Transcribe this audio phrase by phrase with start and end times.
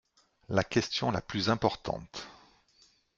[0.49, 2.27] La question la plus importante.